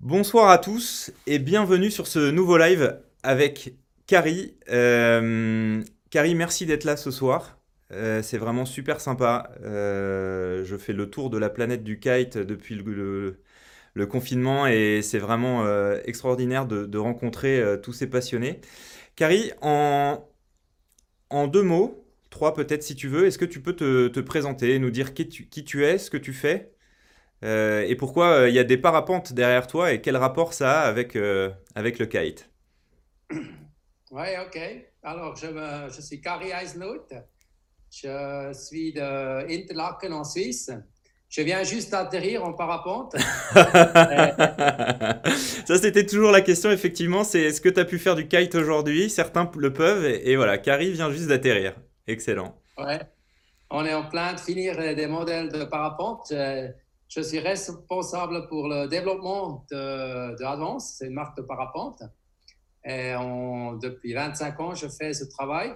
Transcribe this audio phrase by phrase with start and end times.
[0.00, 3.74] Bonsoir à tous et bienvenue sur ce nouveau live avec
[4.06, 4.56] Carrie.
[4.70, 7.58] Euh, Carrie, merci d'être là ce soir.
[7.92, 9.50] Euh, c'est vraiment super sympa.
[9.62, 13.42] Euh, je fais le tour de la planète du kite depuis le,
[14.06, 15.66] confinement et c'est vraiment
[16.06, 18.62] extraordinaire de, rencontrer tous ces passionnés.
[19.16, 20.26] Carrie, en,
[21.46, 24.90] deux mots, trois peut-être si tu veux, est-ce que tu peux te, te présenter, nous
[24.90, 26.72] dire qui tu es, ce que tu fais?
[27.44, 30.82] Euh, et pourquoi euh, il y a des parapentes derrière toi et quel rapport ça
[30.82, 32.50] a avec, euh, avec le kite?
[34.10, 34.58] Oui, OK.
[35.02, 37.06] Alors, je, me- je suis Kari Eisnout.
[37.90, 40.70] Je suis de Interlaken en Suisse.
[41.28, 43.14] Je viens juste d'atterrir en parapente.
[45.66, 48.54] Ça, c'était toujours la question, effectivement, c'est est-ce que tu as pu faire du kite
[48.54, 49.10] aujourd'hui?
[49.10, 51.74] Certains le peuvent et, et voilà, Carrie vient juste d'atterrir.
[52.06, 52.56] Excellent.
[52.78, 53.00] ouais.
[53.70, 56.32] On est en plein de finir des modèles de parapente.
[57.12, 60.94] Je suis responsable pour le développement de, de Advance.
[60.96, 62.04] C'est une marque de parapente.
[62.84, 65.74] Depuis 25 ans, je fais ce travail.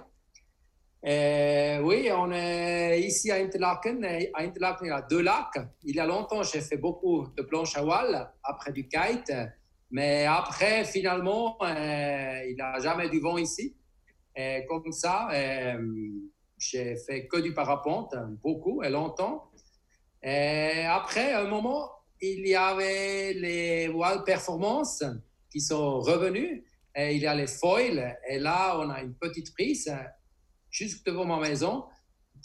[1.03, 4.05] Oui, on est ici à Interlaken.
[4.33, 5.59] À Interlaken, il y a deux lacs.
[5.83, 9.33] Il y a longtemps, j'ai fait beaucoup de planche à voile après du kite.
[9.91, 13.75] Mais après, finalement, euh, il n'y a jamais du vent ici.
[14.37, 15.77] Et comme ça, euh,
[16.57, 19.51] j'ai fait que du parapente, beaucoup et longtemps.
[20.25, 25.03] Et après, un moment, il y avait les voiles performance
[25.51, 26.63] qui sont revenus.
[26.95, 28.17] Et il y a les foils.
[28.27, 29.93] Et là, on a une petite prise
[30.71, 31.85] juste devant ma maison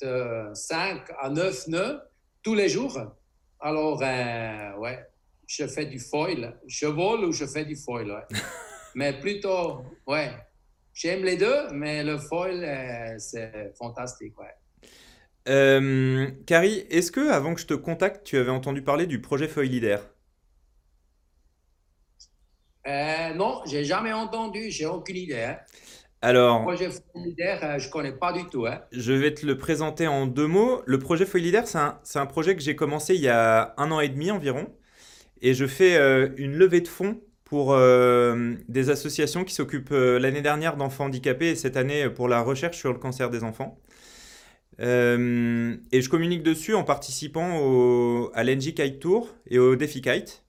[0.02, 2.02] de 5 à 9 nœuds
[2.42, 2.98] tous les jours.
[3.60, 5.06] Alors, euh, ouais,
[5.46, 6.60] je fais du foil.
[6.66, 8.38] Je vole ou je fais du foil, ouais.
[8.94, 10.32] Mais plutôt, ouais,
[10.92, 14.52] j'aime les deux, mais le foil, euh, c'est fantastique, ouais.
[15.48, 19.48] Euh, Carrie, est-ce que avant que je te contacte, tu avais entendu parler du projet
[19.48, 20.00] Feuille Leader?
[22.86, 25.42] Euh, non, j'ai jamais entendu, j'ai aucune idée.
[25.42, 25.58] Hein.
[26.22, 28.64] Alors, Projet solidaire, euh, je connais pas du tout.
[28.66, 28.80] Hein.
[28.92, 30.82] je vais te le présenter en deux mots.
[30.86, 33.90] Le projet Feuille Leader, c'est un, un projet que j'ai commencé il y a un
[33.92, 34.66] an et demi environ.
[35.42, 40.76] Et je fais euh, une levée de fonds pour des associations qui s'occupent l'année dernière
[40.76, 43.78] d'enfants handicapés et cette année pour la recherche sur le cancer des enfants.
[44.80, 50.00] Euh, et je communique dessus en participant au- à l'NG Kite Tour et au Défi
[50.02, 50.44] Kite.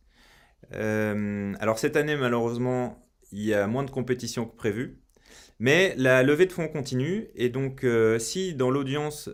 [0.73, 4.97] Euh, alors cette année, malheureusement, il y a moins de compétitions que prévu.
[5.59, 7.27] Mais la levée de fonds continue.
[7.35, 9.29] Et donc, euh, si dans l'audience,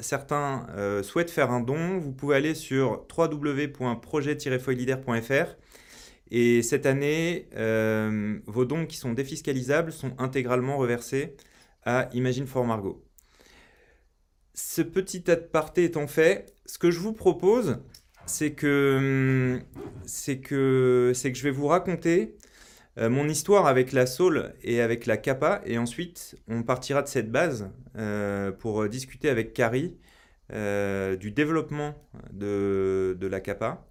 [0.00, 0.66] certains
[1.02, 5.56] souhaitent faire un don, vous pouvez aller sur www.projet-foilidaire.fr.
[6.30, 7.48] Et cette année,
[8.46, 11.34] vos dons qui sont défiscalisables sont intégralement reversés
[11.84, 13.04] à Imagine for Margot.
[14.54, 17.78] Ce petit aparté étant fait, ce que je vous propose,
[18.26, 19.60] c'est que,
[20.06, 22.36] je vais vous raconter
[22.98, 27.08] euh, mon histoire avec la Saule et avec la Kappa, et ensuite on partira de
[27.08, 29.96] cette base euh, pour discuter avec Carrie
[30.52, 31.94] euh, du développement
[32.32, 33.86] de, de la Kappa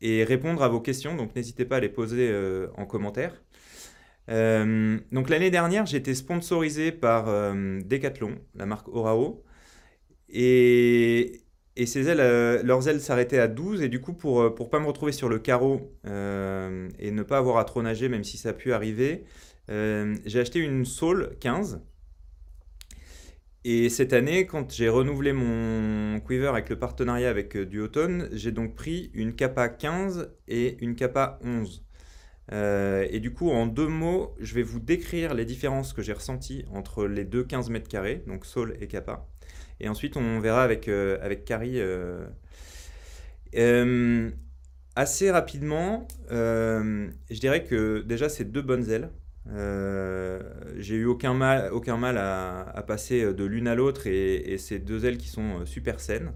[0.00, 1.16] et répondre à vos questions.
[1.16, 3.42] Donc n'hésitez pas à les poser euh, en commentaire.
[4.30, 9.44] Euh, donc l'année dernière, j'ai été sponsorisé par euh, Decathlon, la marque Orao.
[10.30, 11.40] Et,
[11.86, 13.82] ces ailes, euh, leurs ailes s'arrêtaient à 12.
[13.82, 17.22] Et du coup, pour ne pour pas me retrouver sur le carreau euh, et ne
[17.22, 19.24] pas avoir à trop nager, même si ça a pu arriver,
[19.70, 21.80] euh, j'ai acheté une Saule 15.
[23.64, 28.52] Et cette année, quand j'ai renouvelé mon quiver avec le partenariat avec euh, Duotone, j'ai
[28.52, 31.84] donc pris une Kappa 15 et une Kappa 11.
[32.52, 36.12] Euh, et du coup, en deux mots, je vais vous décrire les différences que j'ai
[36.12, 39.28] ressenties entre les deux 15 mètres carrés, donc Saul et Kappa.
[39.80, 41.80] Et ensuite, on verra avec, euh, avec Carrie.
[41.80, 42.26] euh,
[43.56, 44.30] euh,
[44.96, 49.10] assez rapidement, je dirais que déjà, c'est deux bonnes ailes.
[50.76, 54.78] J'ai eu aucun mal, aucun mal à, passer de l'une à l'autre et, et c'est
[54.78, 56.32] deux ailes qui sont super saines.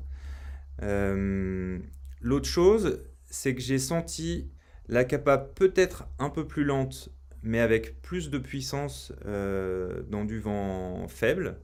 [2.20, 4.48] L'autre chose, c'est que j'ai senti
[4.88, 7.10] la capa peut-être un peu plus lente,
[7.42, 11.56] mais avec plus de puissance dans du vent faible.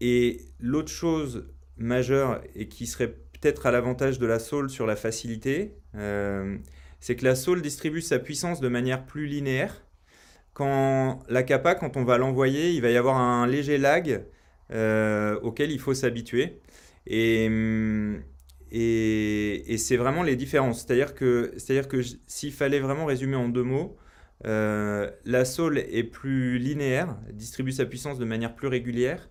[0.00, 4.96] Et l'autre chose majeure et qui serait peut-être à l'avantage de la Saule sur la
[4.96, 6.56] facilité, euh,
[7.00, 9.84] c'est que la Saule distribue sa puissance de manière plus linéaire.
[10.52, 14.24] Quand la capa, quand on va l'envoyer, il va y avoir un léger lag
[14.72, 16.60] euh, auquel il faut s'habituer.
[17.06, 18.22] Et, hum,
[18.70, 20.84] et, et c'est vraiment les différences.
[20.84, 23.96] C'est-à-dire que, c'est-à-dire que s'il fallait vraiment résumer en deux mots,
[24.46, 29.28] euh, la Saule est plus linéaire, distribue sa puissance de manière plus régulière,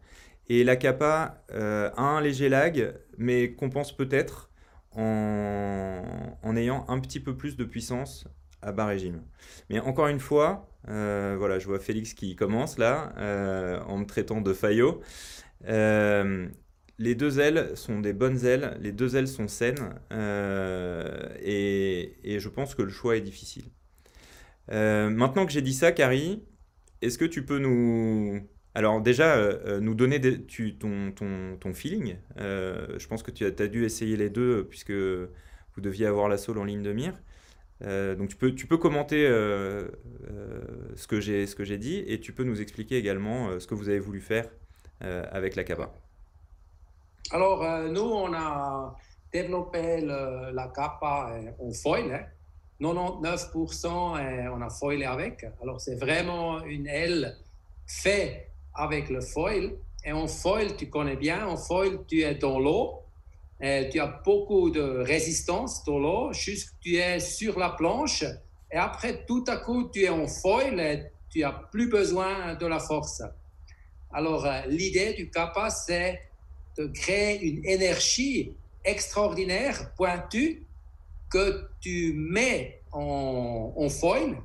[0.50, 4.50] et la Kappa euh, a un léger lag, mais compense peut-être
[4.96, 8.26] en, ayant un petit peu plus de puissance
[8.62, 9.22] à bas régime.
[9.70, 14.06] Mais encore une fois, euh, voilà, je vois Félix qui commence là, euh, en me
[14.06, 15.02] traitant de faillot.
[17.02, 19.94] Les deux ailes sont des bonnes ailes, les deux ailes sont saines,
[21.42, 23.66] et, je pense que le choix est difficile.
[24.68, 26.44] maintenant que j'ai dit ça, Carrie,
[27.02, 28.42] est-ce que tu peux nous...
[28.76, 32.18] Alors déjà, nous donner ton, feeling.
[32.38, 36.60] je pense que tu as, dû essayer les deux, puisque vous deviez avoir la sole
[36.60, 37.14] en ligne de mire.
[37.84, 39.88] Euh, donc tu peux, tu peux commenter euh,
[40.30, 40.62] euh,
[40.96, 44.22] ce que j'ai dit et tu peux nous expliquer également ce que vous avez voulu
[44.22, 44.50] faire
[45.02, 45.94] avec la CAPA.
[47.32, 48.96] Alors nous, on a
[49.32, 52.28] développé la CAPA en foil.
[52.82, 54.52] 99% hein.
[54.54, 55.46] on a foilé avec.
[55.62, 57.38] Alors c'est vraiment une aile
[57.86, 58.49] faite
[58.80, 59.76] avec le foil.
[60.06, 63.04] Et en foil, tu connais bien, en foil, tu es dans l'eau
[63.92, 68.24] tu as beaucoup de résistance dans l'eau, juste tu es sur la planche
[68.72, 72.66] et après tout à coup tu es en foil et tu n'as plus besoin de
[72.66, 73.22] la force.
[74.12, 76.22] Alors euh, l'idée du CAPA c'est
[76.78, 78.54] de créer une énergie
[78.86, 80.66] extraordinaire, pointue,
[81.30, 84.38] que tu mets en foil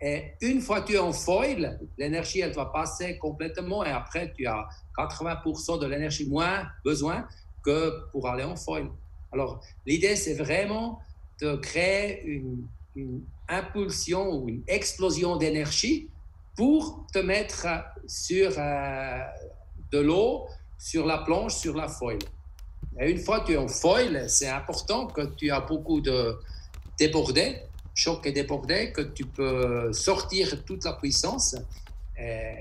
[0.00, 4.32] et une fois que tu es en foil, l'énergie, elle va passer complètement et après,
[4.32, 4.66] tu as
[4.96, 7.28] 80% de l'énergie moins besoin
[7.62, 8.88] que pour aller en foil.
[9.30, 11.00] Alors, l'idée, c'est vraiment
[11.40, 12.66] de créer une,
[13.48, 16.08] impulsion ou une explosion d'énergie
[16.56, 17.66] pour te mettre
[18.06, 19.18] sur euh,
[19.90, 20.46] de l'eau,
[20.78, 22.18] sur la planche, sur la foil.
[23.00, 26.38] Et une fois que tu es en foil, c'est important que tu as beaucoup de
[26.98, 27.56] débordé,
[27.94, 31.56] choc et débordé, que tu peux sortir toute la puissance.
[32.18, 32.54] Et,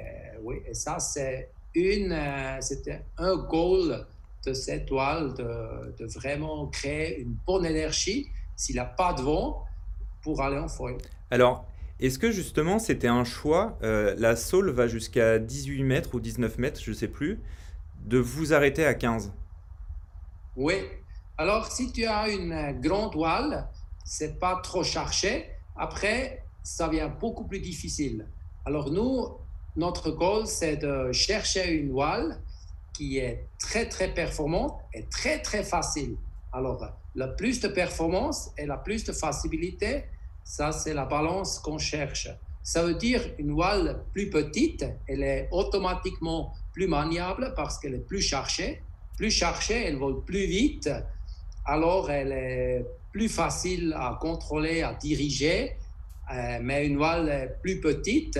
[0.43, 4.05] oui, et ça, c'est une, euh, c'était un goal
[4.45, 9.65] de cette toile de, vraiment créer une bonne énergie s'il n'a pas de vent
[10.21, 10.97] pour aller en foil.
[11.31, 11.65] Alors,
[11.99, 16.57] est-ce que justement c'était un choix euh, La Saule va jusqu'à 18 mètres ou 19
[16.57, 17.39] mètres, je ne sais plus,
[18.05, 19.31] de vous arrêter à 15
[20.55, 20.75] Oui.
[21.37, 23.67] Alors, si tu as une grande toile,
[24.03, 25.49] c'est pas trop cherché.
[25.75, 28.27] Après, ça devient beaucoup plus difficile.
[28.65, 29.27] Alors, nous,
[29.75, 32.41] notre goal, c'est de chercher une voile
[32.93, 36.17] qui est très, très performante et très, très facile.
[36.51, 36.85] Alors,
[37.15, 40.05] la plus de performance et la plus de facilité,
[40.43, 42.29] ça, c'est la balance qu'on cherche.
[42.63, 48.05] Ça veut dire une voile plus petite, elle est automatiquement plus maniable parce qu'elle est
[48.05, 48.81] plus chargée.
[49.17, 50.89] Plus chargée, elle vole plus vite.
[51.65, 55.75] Alors, elle est plus facile à contrôler, à diriger.
[56.31, 58.39] Euh, mais une voile plus petite,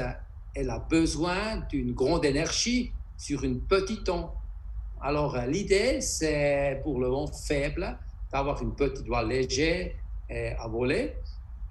[0.53, 4.29] elle a besoin d'une grande énergie sur une petite onde.
[5.01, 7.97] Alors, euh, l'idée, c'est pour le vent faible
[8.31, 9.91] d'avoir une petite voile légère
[10.29, 11.15] euh, à voler.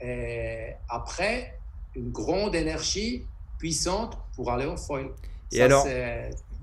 [0.00, 1.58] Et après,
[1.94, 3.26] une grande énergie
[3.58, 5.10] puissante pour aller au foil.
[5.52, 5.86] Et alors,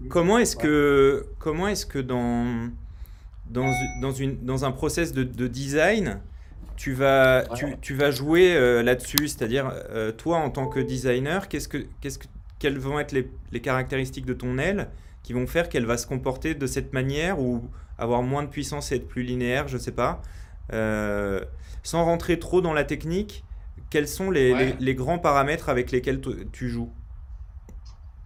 [0.10, 2.70] comment est-ce que, comment est-ce que dans,
[3.56, 3.72] dans,
[4.02, 6.20] dans, une, dans un process de, de design,
[6.76, 9.72] tu vas, tu, tu, vas jouer euh, là-dessus C'est-à-dire,
[10.18, 12.28] toi, en tant que designer, qu'est-ce que, qu'est-ce que,
[12.60, 14.90] quelles vont être les, les caractéristiques de ton aile
[15.24, 17.68] qui vont faire qu'elle va se comporter de cette manière ou
[17.98, 20.22] avoir moins de puissance et être plus linéaire, je ne sais pas.
[20.74, 21.44] Euh,
[21.84, 23.44] sans rentrer trop dans la technique,
[23.90, 26.92] quels sont les, les, grands paramètres avec lesquels tu joues?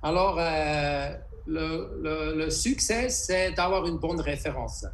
[0.02, 1.14] Alors, euh,
[1.48, 4.86] le, le, succès, c'est d'avoir une bonne référence.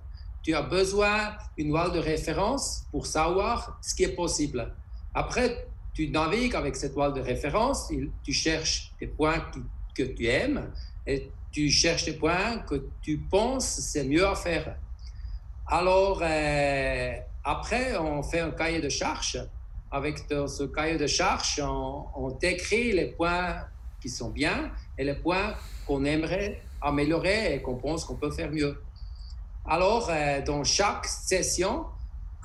[0.46, 4.72] Tu as besoin d'une voile de référence pour savoir ce qui est possible.
[5.16, 7.92] Après, tu navigues avec cette voile de référence,
[8.24, 9.44] tu cherches des points
[9.96, 10.72] que tu aimes
[11.08, 14.76] et tu cherches des points que tu penses c'est mieux à faire.
[15.66, 19.44] Alors, euh, après, on fait un cahier de charge.
[19.90, 23.56] Avec ce cahier de charge, on, décrit les points
[24.00, 25.56] qui sont bien et les points
[25.88, 28.80] qu'on aimerait améliorer et qu'on pense qu'on peut faire mieux.
[29.68, 31.86] Alors, euh, dans chaque session,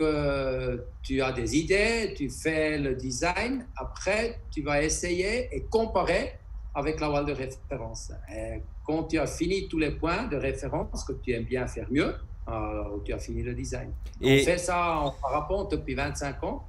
[0.01, 6.33] que tu as des idées, tu fais le design, après, tu vas essayer et comparer
[6.75, 8.11] avec la voile de référence.
[8.35, 11.87] Et quand tu as fini tous les points de référence que tu aimes bien faire
[11.91, 12.15] mieux,
[12.47, 13.93] alors tu as fini le design.
[14.23, 16.65] Et On fait ça en parapente depuis 25 ans.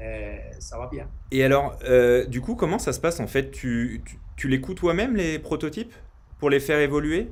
[0.00, 1.08] Et ça va bien.
[1.32, 3.50] Et alors, euh, du coup, comment ça se passe en fait?
[3.50, 5.92] Tu, tu, tu les coûtes toi-même, les prototypes,
[6.38, 7.28] pour les faire évoluer?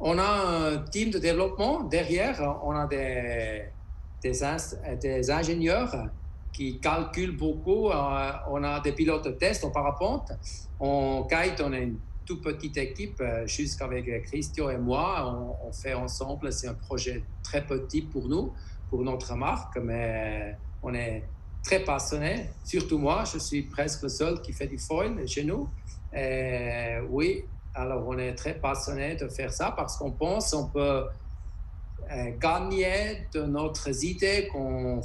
[0.00, 2.58] On a un team de développement derrière.
[2.64, 3.66] On a des,
[4.22, 6.08] des, ingénieurs
[6.52, 7.90] qui calculent beaucoup.
[7.90, 10.32] Euh, on a des pilotes de test en parapente.
[10.80, 15.56] En kite, on a une toute petite équipe, euh, jusqu'avec Christian et moi.
[15.64, 18.52] On, fait ensemble, c'est un projet très petit pour nous,
[18.88, 21.24] pour notre marque, mais on est
[21.62, 22.50] très passionné.
[22.64, 25.68] Surtout moi, je suis presque le seul qui fait du foil chez nous.
[26.16, 31.04] Et oui, alors on est très passionné de faire ça parce qu'on pense qu'on peut
[32.10, 35.00] euh, gagner de notre idées qu'on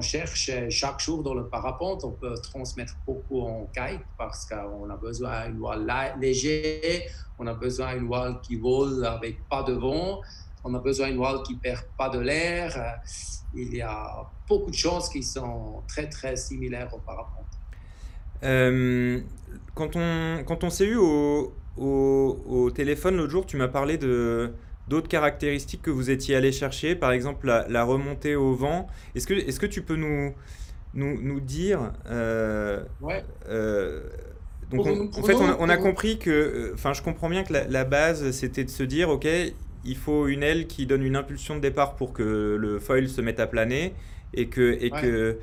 [0.00, 2.04] cherche chaque jour dans le parapente.
[2.04, 7.02] On peut transmettre beaucoup en kite parce qu'on a besoin d'une voile légère,
[7.38, 10.20] on a besoin d'une voile qui vole avec pas de vent,
[10.64, 13.00] on a besoin d'une voile qui perd pas de l'air.
[13.54, 17.44] Il y a beaucoup de choses qui sont très très similaires au parapente.
[18.42, 19.20] Euh,
[19.74, 23.98] quand on, quand on s'est eu au, au, au téléphone l'autre jour, tu m'as parlé
[23.98, 24.52] de
[24.88, 28.86] d'autres caractéristiques que vous étiez allé chercher, par exemple la, remontée au vent.
[29.14, 30.34] Est-ce que, est que tu peux nous,
[30.94, 31.92] nous, nous dire...
[32.06, 33.24] Euh, ouais.
[33.48, 34.02] Euh,
[34.70, 36.30] donc en fait, on, a compris que...
[36.30, 39.26] Euh, enfin, je comprends bien que la, base, c'était de se dire, OK,
[39.84, 43.20] il faut une aile qui donne une impulsion de départ pour que le foil se
[43.20, 43.94] mette à planer.
[44.34, 44.78] Et que...
[44.80, 45.38] Et que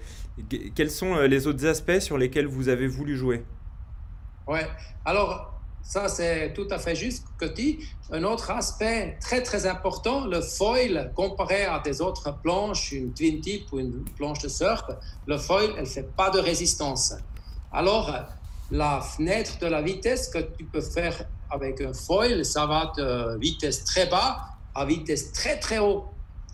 [0.76, 3.46] quels sont les autres aspects sur lesquels vous avez voulu jouer?
[4.48, 4.68] Ouais.
[5.06, 5.55] Alors,
[5.88, 7.78] ça, c'est tout à fait juste que tu
[8.12, 13.40] Un autre aspect très, très important, le foil, comparé à des autres planches, une twin
[13.40, 14.84] tip ou une planche de surf,
[15.28, 17.14] le foil, elle ne fait pas de résistance.
[17.72, 18.12] Alors,
[18.72, 23.38] la fenêtre de la vitesse que tu peux faire avec un foil, ça va de
[23.40, 24.40] vitesse très bas
[24.74, 26.06] à vitesse très, très haut.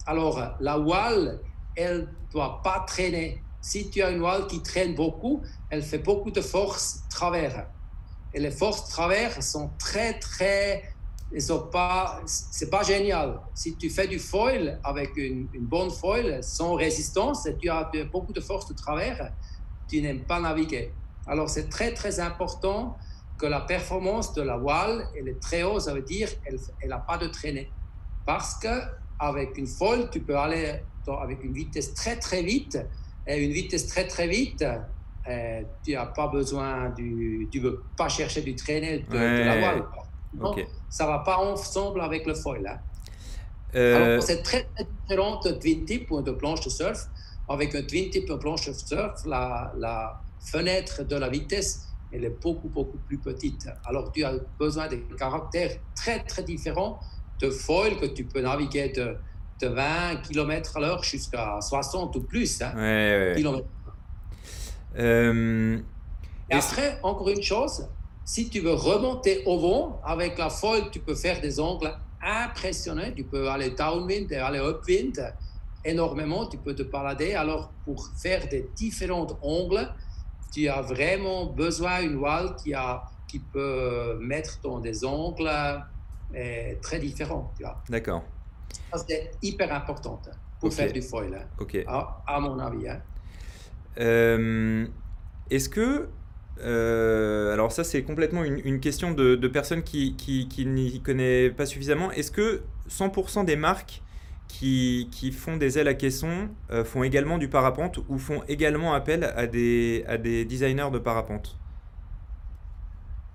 [0.05, 1.39] Alors, la voile,
[1.77, 3.41] elle ne doit pas traîner.
[3.61, 7.65] Si tu as une voile qui traîne beaucoup, elle fait beaucoup de force travers
[8.33, 10.83] et les forces travers sont très, très.
[11.33, 12.21] Ils sont pas.
[12.25, 13.39] C'est pas génial.
[13.53, 18.33] Si tu fais du foil avec une, bonne foil sans résistance et tu as beaucoup
[18.33, 19.31] de force de travers,
[19.88, 20.91] tu n'aimes pas naviguer.
[21.27, 22.97] Alors c'est très, très important
[23.38, 27.00] que la performance de la voile, elle est très haute, ça veut dire qu'elle n'a
[27.00, 27.71] pas de traînée.
[28.25, 28.81] Parce que
[29.19, 32.77] avec une foil, tu peux aller avec une vitesse très, très vite.
[33.27, 34.65] Et une vitesse très, très vite,
[35.27, 39.83] euh, tu n'as pas besoin du, tu veux pas chercher du traîner de, la voile.
[40.89, 42.65] ça va pas ensemble avec le foil.
[42.65, 42.79] Hein.
[43.75, 47.07] Euh, Alors, c'est très, très différent de twin tip ou de planche de surf.
[47.47, 52.25] Avec un twin tip ou planche de surf, la, la, fenêtre de la vitesse, elle
[52.25, 53.69] est beaucoup, beaucoup plus petite.
[53.85, 56.99] Alors, tu as besoin de caractères très, très différents
[57.39, 59.15] de foil que tu peux naviguer de,
[59.61, 62.73] de 20 km à l'heure jusqu'à 60 ou plus hein,
[64.98, 65.79] euh,
[66.50, 67.88] et après, encore une chose,
[68.25, 73.12] si tu veux remonter au vent, avec la foil, tu peux faire des angles impressionnants.
[73.15, 75.33] Tu peux aller downwind et aller upwind
[75.83, 76.45] énormément.
[76.48, 77.33] Tu peux te balader.
[77.33, 79.89] Alors, pour faire des différents angles,
[80.53, 86.74] tu as vraiment besoin d'une voile qui, a, qui peut mettre dans des angles euh,
[86.81, 87.53] très différents.
[87.89, 88.24] D'accord.
[89.07, 90.21] C'est hyper important
[90.60, 91.48] pour faire du foil,
[91.88, 92.88] hein, à, mon avis.
[92.88, 93.01] Hein.
[94.00, 94.86] Euh,
[95.50, 96.10] est-ce que
[96.63, 102.12] euh, alors ça c'est complètement une, question de, personnes qui, qui, n'y connaissent pas suffisamment.
[102.12, 104.01] Est-ce que 100% des marques
[104.48, 108.93] qui, qui, font des ailes à caisson euh, font également du parapente ou font également
[108.93, 111.57] appel à des, à des designers de parapente?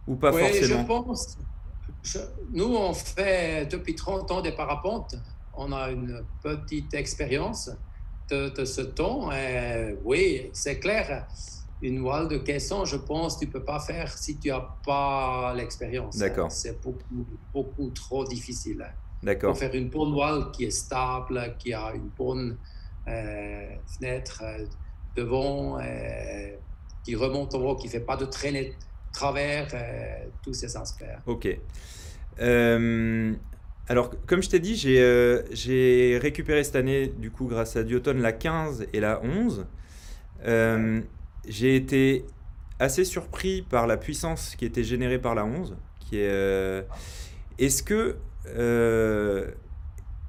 [0.07, 1.39] Ou pas oui, forcément je pense.
[2.53, 5.17] nous, on fait depuis 30 ans des parapentes.
[5.55, 7.71] On a une petite expérience
[8.31, 9.31] de, ce ton.
[10.05, 11.27] oui, c'est clair.
[11.83, 16.17] Une voile de caisson, je pense, tu peux pas faire si tu n'as pas l'expérience.
[16.17, 16.51] D'accord.
[16.51, 18.87] C'est beaucoup, beaucoup trop difficile.
[19.23, 19.51] D'accord.
[19.51, 22.57] Pour faire une bonne voile qui est stable, qui a une bonne
[23.09, 24.65] euh, fenêtre euh,
[25.17, 26.57] devant, euh,
[27.05, 28.75] qui remonte au haut, qui fait pas de traînée
[29.13, 29.69] travers,
[30.43, 31.05] tous ces aspects.
[31.25, 31.49] Ok.
[33.89, 38.17] Alors, comme je t'ai dit, euh, j'ai récupéré cette année, du coup, grâce à Dioton,
[38.19, 39.67] la 15 et la 11.
[40.45, 41.01] Euh,
[41.47, 42.25] j'ai été
[42.81, 45.77] assez surpris par la puissance qui était générée par la 11.
[46.01, 46.83] Qui est, euh,
[47.59, 48.17] est-ce que,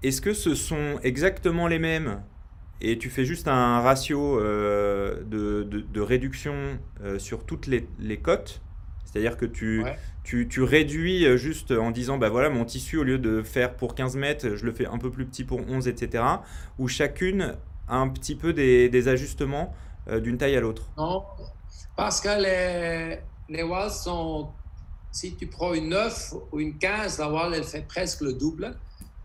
[0.04, 2.22] est-ce que ce sont exactement les mêmes?
[2.80, 6.78] Et tu fais juste un ratio de, réduction
[7.18, 8.62] sur toutes les, les cotes
[9.18, 9.84] c'est-à-dire que tu,
[10.24, 13.76] tu, tu, réduis euh, juste en disant, bah voilà, mon tissu, au lieu de faire
[13.76, 16.24] pour 15 mètres, je le fais un peu plus petit pour 11, etc.
[16.78, 17.56] Ou chacune
[17.88, 19.74] a un petit peu des, des ajustements
[20.08, 21.24] euh, d'une taille à l'autre Non,
[21.96, 23.18] parce que les,
[23.50, 24.50] les walls sont,
[25.12, 28.78] si tu prends une 9 ou une 15, la wall, elle fait presque le double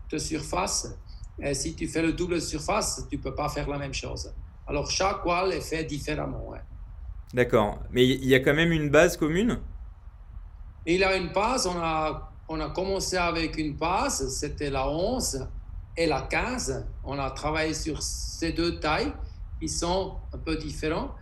[0.09, 0.97] de surface.
[1.39, 3.93] Et si tu fais le double de surface, tu ne peux pas faire la même
[3.93, 4.33] chose.
[4.65, 6.51] Alors, chaque wall est fait différemment.
[7.31, 7.79] D'accord.
[7.91, 9.59] Mais il y a quand même une base commune?
[10.85, 15.47] Il a une passe, on a, on a commencé avec une passe, c'était la 11.
[15.95, 16.85] et la 15.
[17.03, 19.13] On a travaillé sur ces deux tailles
[19.59, 21.15] qui sont un peu différents.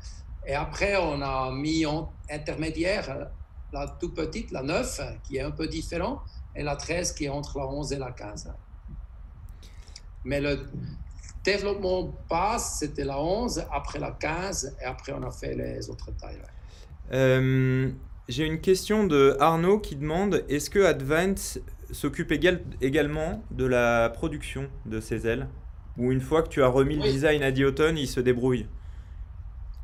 [0.48, 3.28] Et après, on a mis en intermédiaire
[3.74, 6.22] la toute petite, la 9, qui est un peu différent,
[6.56, 8.52] et la 13 qui est entre la 11 et la 15.
[10.26, 10.68] Mais le
[11.44, 16.12] développement passe, c'était la 11, après la 15, et après on a fait les autres
[16.12, 16.42] tailles.
[17.14, 17.92] Euh,
[18.28, 21.60] j'ai une question de Arnaud qui demande est-ce que Advance
[21.92, 25.48] s'occupe également de la production de ces ailes?
[25.98, 28.68] Ou une fois que tu as remis le design à Dioton, il se débrouille?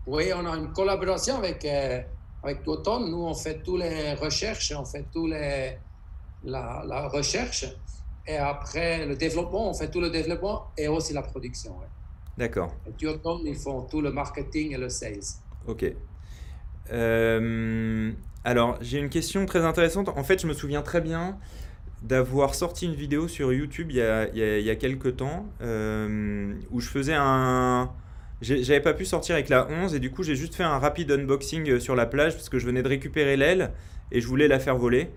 [0.05, 1.99] Oui, on a une collaboration avec, euh,
[2.43, 3.01] avec Dioton.
[3.01, 5.77] Nous, on fait toutes les recherches, on fait tous les,
[6.45, 7.65] la, recherche.
[8.25, 11.75] Et après le développement, on fait tout le développement et aussi la production.
[12.37, 12.73] D'accord.
[12.87, 15.19] Et Dioton, ils font tout le marketing et le sales.
[15.67, 15.93] Ok.
[16.91, 18.11] Euh,
[18.43, 20.09] alors, j'ai une question très intéressante.
[20.09, 21.37] En fait, je me souviens très bien
[22.03, 24.01] d'avoir sorti une vidéo sur YouTube il y
[24.69, 27.91] a, quelques temps euh, où je faisais un...
[28.41, 31.11] J'avais pas pu sortir avec la 11 et du coup j'ai juste fait un rapide
[31.11, 33.71] unboxing euh, sur la plage parce que je venais de récupérer l'aile
[34.11, 35.09] et je voulais la faire voler.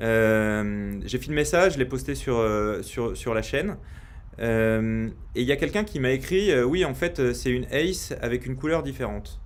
[0.00, 2.46] Euh, j'ai filmé ça, je l'ai posté sur,
[2.82, 3.76] sur, sur, la chaîne.
[4.38, 8.46] et il y a quelqu'un qui m'a écrit Oui, en fait, c'est une Ace avec
[8.46, 9.39] une couleur différente.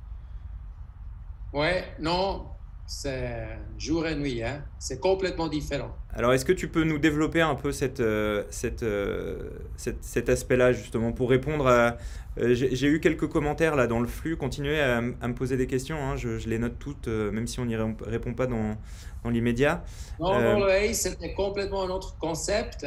[1.54, 2.46] Ouais, non,
[2.84, 3.46] c'est
[3.78, 4.64] jour et nuit, hein.
[4.80, 5.94] c'est complètement différent.
[6.12, 8.42] Alors, est-ce que tu peux nous développer un peu cette, euh,
[8.82, 11.96] euh, cette, cet aspect-là, justement, pour répondre à...
[12.38, 15.96] Euh, j'ai eu quelques commentaires là dans le flux, continuez à, me poser des questions,
[15.96, 16.16] hein.
[16.16, 18.76] je, les note toutes, même si on n'y répond pas dans,
[19.23, 19.84] dans l'immédiat.
[20.18, 22.84] Non, non, le c'était complètement un autre concept.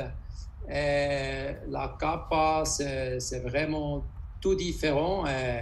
[0.67, 4.03] la capa, c'est vraiment
[4.41, 5.25] tout différent.
[5.25, 5.61] Et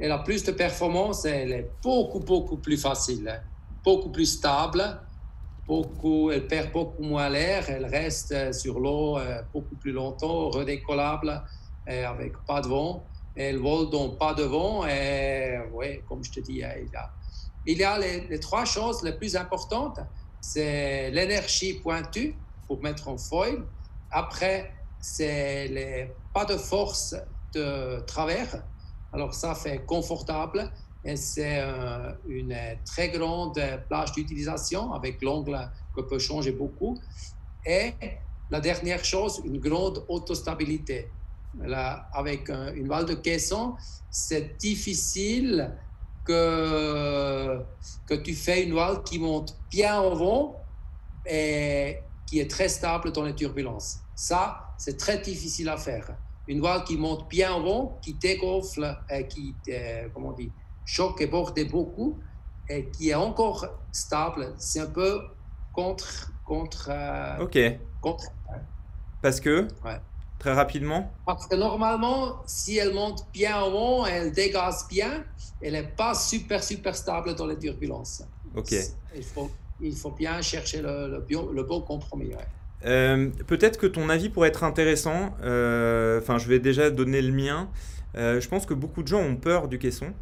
[0.00, 3.40] elle a plus de performance, elle est beaucoup, beaucoup plus facile, hein.
[3.84, 4.98] beaucoup plus stable,
[5.66, 11.42] beaucoup, elle perd beaucoup moins l'air, elle reste sur l'eau euh, beaucoup plus longtemps, redécollable,
[11.86, 13.04] et avec pas de vent.
[13.36, 14.86] Elle vole donc pas de vent.
[14.86, 17.10] Et oui, comme je te dis, il y a,
[17.66, 20.00] il y a les, trois choses les plus importantes.
[20.40, 22.34] C'est l'énergie pointue
[22.66, 23.64] pour mettre en foil.
[24.10, 27.14] Après, c'est les pas de force
[27.54, 28.62] de travers
[29.12, 30.70] alors ça fait confortable
[31.04, 35.58] et c'est euh, une très grande plage d'utilisation avec l'angle
[35.96, 36.98] que peut changer beaucoup.
[37.64, 37.92] Et
[38.50, 41.10] la dernière chose, une grande autostabilité.
[41.58, 43.74] Là, avec une balle de caisson,
[44.08, 45.74] c'est difficile
[46.24, 47.60] que,
[48.06, 50.64] que tu fais une voile qui monte bien au vent
[51.26, 53.98] et qui est très stable dans les turbulences.
[54.14, 56.14] Ça, c'est très difficile à faire
[56.48, 60.50] une voile qui monte bien vent, qui dégonfle, et qui, euh, comment on dit,
[60.84, 62.18] choque et borde beaucoup,
[62.68, 64.54] et qui est encore stable.
[64.58, 65.20] C'est un peu
[65.72, 66.32] contre.
[66.44, 67.58] contre euh, ok.
[68.00, 68.24] Contre,
[69.22, 69.68] Parce que
[70.38, 75.22] Très rapidement Parce que normalement, si elle monte bien vent, elle dégaze bien,
[75.60, 78.22] elle n'est pas super, super stable dans les turbulences.
[78.56, 78.74] Ok.
[79.14, 79.50] Il faut,
[79.82, 82.32] il faut bien chercher le, le, le bon compromis.
[82.86, 85.36] Euh, peut-être que ton avis pourrait être intéressant.
[85.42, 87.68] Euh, enfin, je vais déjà donner le mien.
[88.16, 90.12] Euh, je pense que beaucoup de gens ont peur du caisson.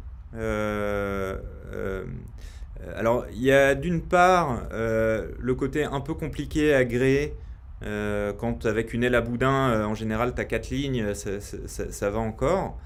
[2.95, 7.35] alors, il y a d'une part le côté un peu compliqué à gréer.
[7.81, 12.77] quand avec une aile à boudin, en général, tu as quatre lignes, ça, va encore.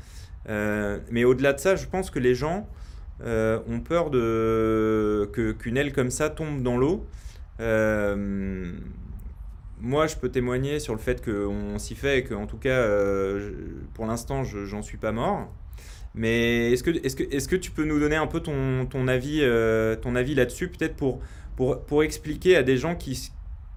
[0.48, 2.68] mais au-delà de ça, je pense que les gens
[3.22, 7.08] ont peur de, qu'une aile comme ça tombe dans l'eau
[9.84, 13.52] moi, je peux témoigner sur le fait qu'on s'y fait et qu'en tout cas, euh,
[13.94, 15.52] pour l'instant, j'en suis pas mort.
[16.16, 19.10] Mais est-ce que, est que, est que tu peux nous donner un peu ton, ton
[19.10, 21.20] avis, euh, avis là-dessus, peut-être pour,
[21.58, 23.30] pour, pour expliquer à des gens qui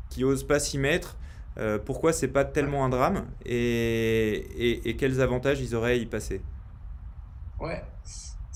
[0.09, 1.17] qui pas s'y mettre
[1.59, 5.95] euh, pourquoi c'est pas tellement un drame et, et, et, quels avantages ils auraient à
[5.95, 6.41] y passer?
[7.59, 7.83] Ouais,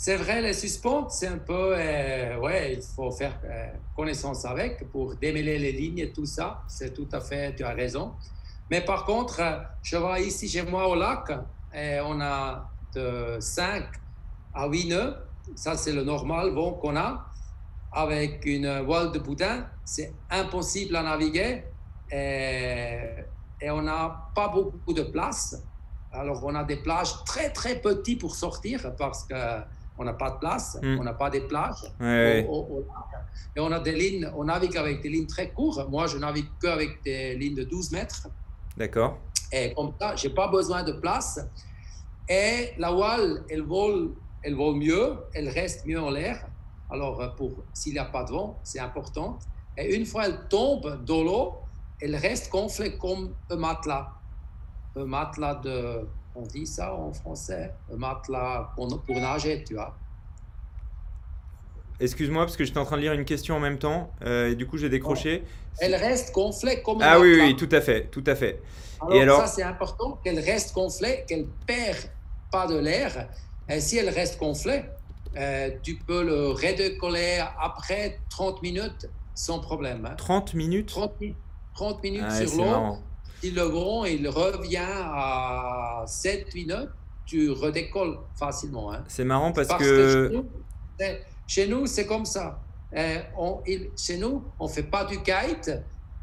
[0.03, 4.91] c'est vrai, les suspentes, c'est un peu, euh, ouais, il faut faire euh, connaissance avec
[4.91, 6.63] pour démêler les lignes et tout ça.
[6.69, 8.15] C'est tout à fait, tu as raison.
[8.71, 11.31] Mais par contre, euh, je vois ici chez moi au lac,
[11.75, 13.85] et on a de 5
[14.55, 15.17] à 8 nœuds.
[15.55, 17.27] Ça, c'est le normal bon qu'on a.
[17.93, 21.65] Avec une voile de boudin, c'est impossible à naviguer
[22.11, 23.01] et,
[23.61, 25.63] et on n'a pas beaucoup de place.
[26.11, 29.35] Alors, on a des plages très, très petites pour sortir parce que
[30.01, 30.99] on n'a pas de place, hmm.
[30.99, 31.85] on n'a pas de plages.
[32.01, 35.87] et on a des lignes, on navigue avec des lignes très courtes.
[35.91, 38.29] Moi, je navigue qu'avec des lignes de 12 mètres.
[38.79, 39.19] D'accord.
[39.53, 41.39] Et comme ça, je n'ai pas besoin de place.
[42.27, 46.47] Et la voile, elle vole, elle vole mieux, elle reste mieux en l'air.
[46.91, 49.39] Alors, pour s'il n'y a pas de vent, c'est important.
[49.77, 51.59] Et une fois elle tombe dans l'eau,
[52.01, 54.13] elle reste gonflée comme un matelas.
[54.97, 59.97] un matelas de, on dit ça en français, un matelas pour, pour nager, tu vois.
[62.01, 64.55] Excuse-moi, parce que j'étais en train de lire une question en même temps, euh, et
[64.55, 65.45] du coup j'ai décroché.
[65.81, 68.63] Elle reste gonflée comme Ah oui, oui, tout à fait, tout à fait.
[69.03, 69.41] Alors, et alors...
[69.41, 71.99] ça c'est important, qu'elle reste gonflée, qu'elle perd
[72.51, 73.29] pas de l'air.
[73.69, 74.83] Et si elle reste gonflée,
[75.37, 80.13] euh, tu peux le redécoller après 30 minutes sans problème.
[80.17, 80.57] 30 hein.
[80.57, 80.89] minutes?
[81.75, 82.97] 30, minutes ah sur l'eau.
[83.41, 86.91] Si le gros il revient à 7 minutes,
[87.25, 88.93] tu redécolles facilement.
[88.93, 89.05] Hein.
[89.09, 90.45] C'est marrant parce, que...
[91.47, 92.61] chez nous, c'est comme ça.
[92.97, 93.63] Euh, on,
[93.97, 95.71] chez nous, on ne fait pas du kite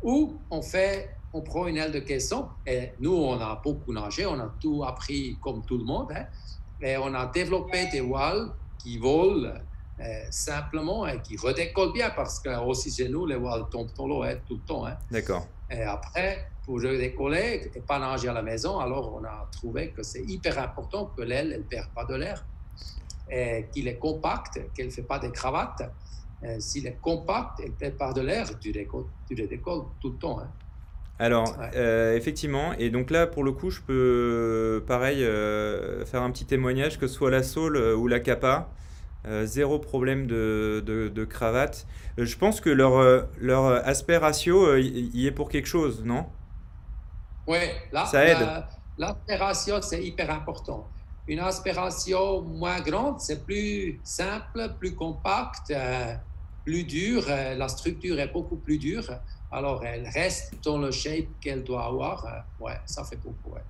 [0.03, 4.25] ou on fait on prend une aile de caisson et nous, on a beaucoup nagé,
[4.25, 6.11] on a tout appris comme tout le monde.
[6.15, 6.25] Hein,
[6.81, 9.53] et on a développé des voiles qui volent
[9.99, 14.07] euh, simplement et qui redécollent bien parce que aussi chez nous, les voiles tombent dans
[14.07, 14.85] l'eau hein, tout le temps.
[14.85, 14.97] Hein.
[15.11, 15.47] D'accord.
[15.69, 20.03] Et après, pour décoller et pas nager à la maison, alors on a trouvé que
[20.03, 22.45] c'est hyper important que l'aile ne perd pas de l'air,
[23.71, 25.81] qu'il est compact, qu'elle ne fait pas des cravates.
[26.59, 30.17] S'il est compact et ne perd pas de l'air, tu, tu le décolles tout le
[30.17, 30.39] temps.
[30.41, 30.51] Hein.
[31.19, 36.29] Alors, euh, effectivement, et donc là, pour le coup, je peux, pareil, euh, faire un
[36.29, 38.69] petit témoignage, que ce soit la Saule euh, ou la Kappa,
[39.43, 41.85] zéro problème de, de, cravate.
[42.17, 46.27] je pense que leur, leur aspect ratio y est pour quelque chose, non?
[47.47, 47.57] Oui,
[47.91, 48.65] là, ça aide.
[48.97, 50.87] L'aspect ratio, c'est hyper important.
[51.27, 55.73] Une aspiration moins grande, c'est plus simple, plus compact,
[56.65, 59.19] plus dur, la structure est beaucoup plus dure.
[59.51, 62.25] Alors, elle reste dans le shape qu'elle doit avoir.
[62.25, 63.51] Euh, ouais, ça fait beaucoup.
[63.51, 63.61] Ouais.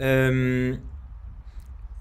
[0.00, 0.76] Euh,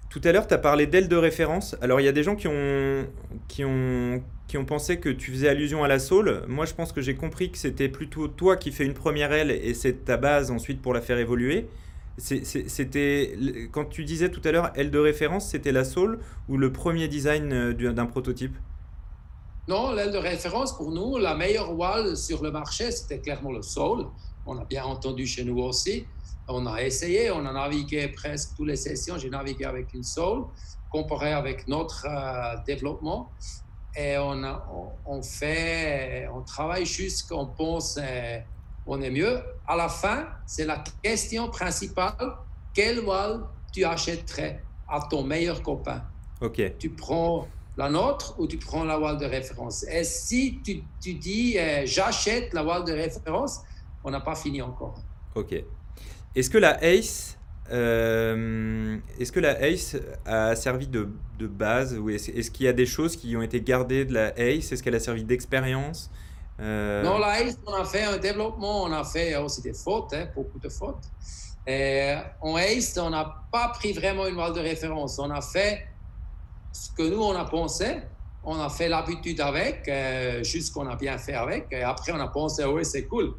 [0.10, 1.76] tout à l'heure, tu as parlé d'aile de référence.
[1.82, 3.08] Alors, il y a des gens qui ont,
[3.48, 6.44] qui, ont, qui ont pensé que tu faisais allusion à la saule.
[6.48, 9.52] Moi, je pense que j'ai compris que c'était plutôt toi qui fais une première aile
[9.52, 11.68] et c'est ta base ensuite pour la faire évoluer.
[12.18, 13.36] C'était
[13.72, 17.08] quand tu disais tout à l'heure aile de référence, c'était la saule ou le premier
[17.08, 18.56] design euh, d'un prototype?
[19.68, 23.62] Non, l'aile de référence pour nous, la meilleure wall sur le marché, c'était clairement le
[23.62, 24.08] sol.
[24.46, 26.06] On a bien entendu chez nous aussi.
[26.48, 29.18] On a essayé, on a navigué presque toutes les sessions.
[29.18, 30.44] J'ai navigué avec une sol,
[30.92, 33.32] comparé avec notre euh, développement.
[33.96, 34.42] Et on,
[35.06, 38.40] on, fait, on travaille jusqu'on pense euh,
[38.86, 39.40] on est mieux.
[39.68, 42.38] À la fin, c'est la question principale
[42.74, 46.02] quelle wall tu achèterais à ton meilleur copain?
[46.42, 46.78] Ok.
[46.80, 49.84] Tu prends la nôtre ou tu prends la voile de référence?
[49.84, 53.62] Et si tu, tu dis euh, j'achète la voile de référence,
[54.04, 54.96] on n'a pas fini encore.
[55.36, 55.56] Ok.
[56.36, 57.38] Est-ce que la ACE,
[57.72, 62.70] euh, est-ce que la ACE a servi de, de base ou est-ce, est qu'il y
[62.70, 64.72] a des choses qui ont été gardées de la ACE?
[64.72, 66.12] Est-ce qu'elle a servi d'expérience?
[66.60, 67.04] Euh...
[67.04, 70.28] Non, la ACE, on a fait un développement, on a fait aussi des fautes, hein,
[70.36, 71.04] beaucoup de fautes.
[71.66, 75.18] Et en ACE, on n'a pas pris vraiment une voile de référence.
[75.20, 75.88] On a fait
[76.74, 78.02] ce que nous, on a pensé,
[78.44, 82.20] on a fait l'habitude avec, euh, juste qu'on a bien fait avec, et après on
[82.20, 83.36] a pensé, oui, c'est cool.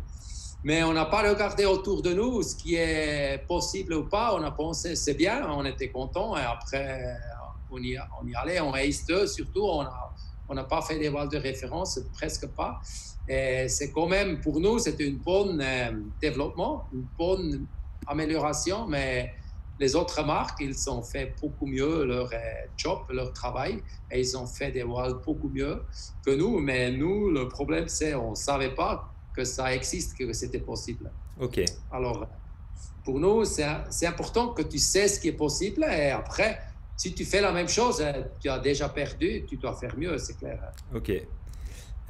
[0.65, 4.35] Mais on n'a pas regardé autour de nous ce qui est possible ou pas.
[4.35, 7.19] On a pensé, c'est bien, on était content, et après,
[7.71, 7.99] on y,
[8.35, 9.69] allait, on 2 surtout,
[10.49, 12.81] on n'a pas fait des voiles de référence, presque pas.
[13.29, 17.67] Et c'est quand même, pour nous, c'était une bonne euh, développement, une bonne
[18.07, 19.35] amélioration, mais
[19.81, 22.39] les autres marques, ils ont fait beaucoup mieux leur euh,
[22.77, 25.83] job, leur travail, et ils ont fait des voiles beaucoup mieux
[26.25, 26.59] que nous.
[26.61, 31.11] Mais nous, le problème, c'est on ne savait pas que ça existe, que c'était possible.
[31.41, 31.61] OK.
[31.93, 32.27] Alors,
[33.05, 36.61] pour nous, c'est important que tu sais ce qui est possible, et après,
[36.97, 40.17] si tu fais la même chose, euh, tu as déjà perdu, tu dois faire mieux,
[40.19, 40.61] c'est clair.
[40.95, 41.13] OK.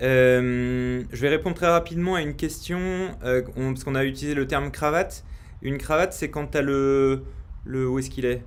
[0.02, 4.70] Euh, je vais répondre très rapidement à une question, parce qu'on a utilisé le terme
[4.70, 5.24] cravate.
[5.62, 7.24] Une cravate, c'est quand tu as le,
[7.64, 8.42] le, où est-ce qu'il est,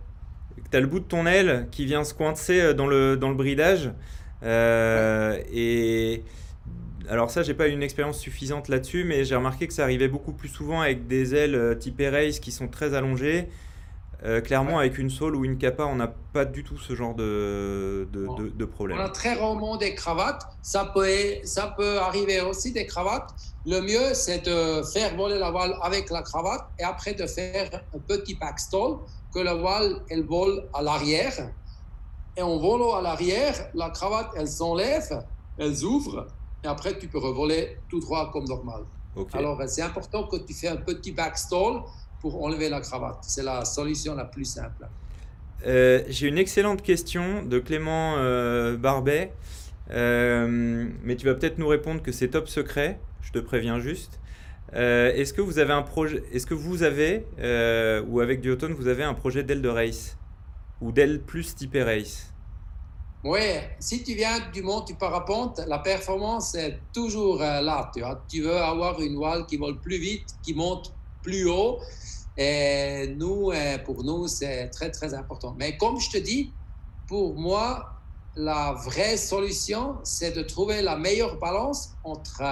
[0.72, 3.30] Tu as le bout de ton aile qui vient se coincer euh, dans le, dans
[3.30, 3.92] le bridage.
[4.44, 6.24] Euh, et
[7.10, 10.08] alors ça, j'ai pas eu une expérience suffisante là-dessus, mais j'ai remarqué que ça arrivait
[10.08, 13.50] beaucoup plus souvent avec des ailes euh, type race qui sont très allongées.
[14.44, 18.08] clairement, avec une sole ou une capa, on n'a pas du tout ce genre de,
[18.12, 18.98] de, de, problème.
[18.98, 20.44] On a très rarement des cravates.
[20.62, 21.08] Ça peut,
[21.44, 23.30] ça peut arriver aussi des cravates.
[23.66, 27.70] Le mieux, c'est de faire voler la voile avec la cravate et après de faire
[27.94, 28.98] un petit backstall,
[29.34, 31.52] que la voile, elle vole à l'arrière.
[32.36, 35.24] Et en volant à l'arrière, la cravate, elle s'enlève,
[35.58, 36.28] elle ouvre,
[36.68, 38.82] et après, tu peux revoler tout droit comme normal.
[39.32, 41.82] Alors, c'est important que tu fais un petit backstall
[42.20, 43.20] pour enlever la cravate.
[43.22, 44.86] C'est la solution la plus simple.
[45.66, 49.32] Euh, j'ai une excellente question de Clément euh, Barbet,
[49.92, 54.20] euh, mais tu vas peut-être nous répondre que c'est top secret je te préviens juste.
[54.74, 57.26] est-ce que vous avez un projet, est-ce que vous avez,
[58.08, 60.18] ou avec Duotone, vous avez un projet d'aile de race?
[60.82, 62.34] Ou d'aile plus type race?
[63.28, 63.42] Oui,
[63.80, 67.92] si tu viens du monde du parapente, la performance est toujours là.
[68.30, 71.80] Tu, veux avoir une voile qui vole plus vite, qui monte plus haut.
[72.38, 73.52] Et nous,
[73.84, 75.54] pour nous, c'est très, très important.
[75.60, 76.54] Mais comme je te dis,
[77.06, 77.98] pour moi,
[78.38, 82.44] la vraie solution, c'est de trouver la meilleure balance entre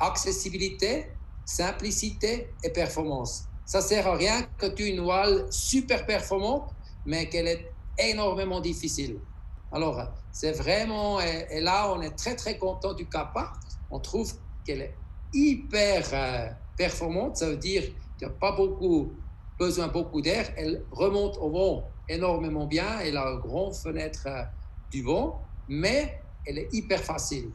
[0.00, 1.12] accessibilité,
[1.44, 3.44] simplicité et performance.
[3.66, 6.70] Ça sert à rien que tu aies une voile super performante,
[7.06, 9.20] mais qu'elle est énormément difficile.
[9.72, 10.00] Alors,
[10.32, 13.52] c'est vraiment, et, là, on est très, très content du CAPA.
[13.90, 14.32] On trouve
[14.64, 14.94] qu'elle est
[15.32, 17.36] hyper euh, performante.
[17.36, 19.12] Ça veut dire qu'il n'y a pas beaucoup,
[19.58, 20.52] besoin beaucoup d'air.
[20.56, 23.00] Elle remonte au vent énormément bien.
[23.00, 24.42] Elle a une grande fenêtre euh,
[24.90, 27.50] du vent, mais elle est hyper facile.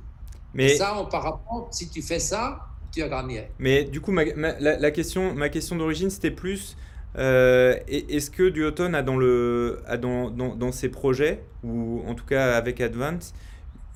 [0.54, 2.60] Mais ça, en parapente, si tu fais ça,
[2.92, 3.50] tu as gagné.
[3.60, 6.78] Mais du coup, ma, la, question, ma question d'origine, c'était plus
[7.16, 12.14] euh, est-ce que Duotone a dans, le, a dans, dans, dans, ses projets, ou en
[12.14, 13.34] tout cas avec Advance,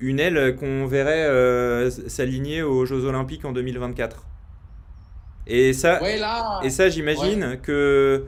[0.00, 4.26] une aile qu'on verrait euh, s'aligner aux Jeux Olympiques en 2024
[5.46, 6.00] Et ça,
[6.64, 8.26] et ça j'imagine que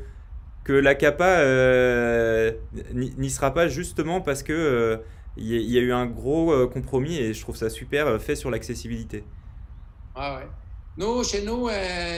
[0.63, 2.53] que la CAPA euh,
[2.95, 5.01] n'y sera pas justement parce que
[5.37, 9.25] il y, a eu un gros compromis et je trouve ça super fait sur l'accessibilité.
[10.15, 10.47] Ah ouais.
[10.97, 11.69] Nous, chez nous,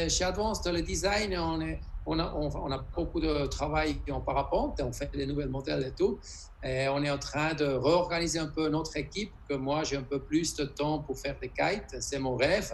[0.09, 5.11] chez Advanced, le design, on, est, on, a, beaucoup de travail en parapente, on fait
[5.13, 6.19] des nouvelles modèles et tout.
[6.63, 10.21] On est en train de réorganiser un peu notre équipe, que moi j'ai un peu
[10.21, 12.73] plus de temps pour faire des kites, c'est mon rêve.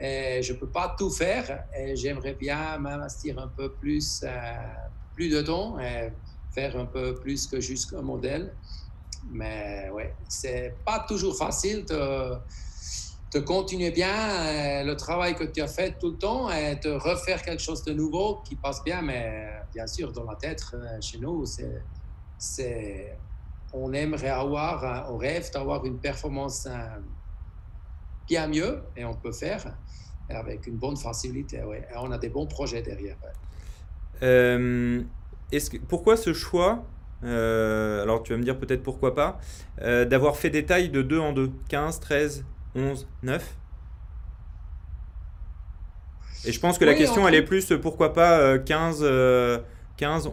[0.00, 4.30] Je ne peux pas tout faire et j'aimerais bien m'investir un peu plus, euh,
[5.14, 6.12] plus de temps et
[6.52, 8.54] faire un peu plus que juste un modèle.
[9.30, 12.34] Mais ouais, c'est pas toujours facile de,
[13.36, 16.90] de continuer bien euh, le travail que tu as fait tout le temps et de
[16.90, 19.02] refaire quelque chose de nouveau qui passe bien.
[19.02, 21.44] Mais bien sûr, dans la tête, euh, chez nous,
[22.38, 23.18] c'est,
[23.74, 26.66] on aimerait avoir, on rêve d'avoir une performance
[28.26, 29.76] bien mieux et on peut faire
[30.30, 31.62] avec une bonne facilité.
[31.62, 31.86] Ouais.
[31.96, 33.16] on a des bons projets derrière.
[34.22, 35.02] Euh,
[35.52, 36.84] est-ce que, pourquoi ce choix
[37.24, 39.38] euh, Alors tu vas me dire peut-être pourquoi pas,
[39.82, 42.44] euh, d'avoir fait des tailles de 2 en 2, 15, 13,
[42.76, 43.56] 11, 9
[46.44, 49.04] Et je pense que la question elle est plus pourquoi pas 15,
[49.96, 50.30] 15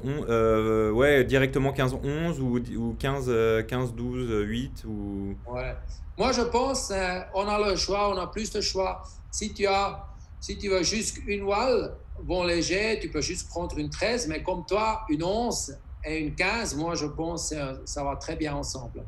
[0.93, 3.31] ouais, directement 15, 11 ou, ou 15,
[3.67, 5.35] 15, 12, 8 ou...
[5.47, 5.75] Ouais.
[6.17, 6.91] Moi je pense
[7.33, 9.03] on a le choix, on a plus de choix
[9.33, 10.05] si tu as,
[10.39, 14.43] si tu veux juste une voile, bon léger, tu peux juste prendre une 13, mais
[14.43, 15.75] comme toi, une 11
[16.05, 17.53] et une 15, moi je pense
[17.85, 19.03] ça va très bien ensemble.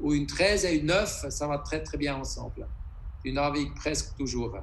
[0.00, 2.66] Ou une 13 et une 9, ça va très très bien ensemble.
[3.24, 4.56] Tu navigues presque toujours.